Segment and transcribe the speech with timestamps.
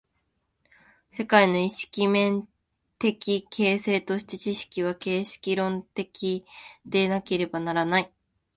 [1.11, 2.47] 世界の意識面
[2.97, 6.43] 的形成として、知識は形式論理的
[6.87, 8.11] でなければならない。